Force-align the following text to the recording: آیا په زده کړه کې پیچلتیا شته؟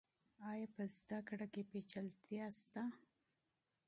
آیا 0.49 0.67
په 0.75 0.83
زده 0.97 1.19
کړه 1.27 1.45
کې 1.53 1.61
پیچلتیا 1.71 2.45
شته؟ 2.59 2.83